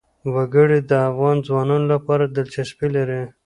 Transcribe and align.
وګړي 0.33 0.79
د 0.89 0.91
افغان 1.09 1.37
ځوانانو 1.47 1.87
لپاره 1.93 2.23
دلچسپي 2.27 2.87
لري. 2.95 3.21